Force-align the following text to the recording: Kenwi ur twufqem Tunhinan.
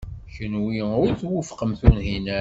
Kenwi 0.33 0.81
ur 1.01 1.09
twufqem 1.19 1.71
Tunhinan. 1.79 2.39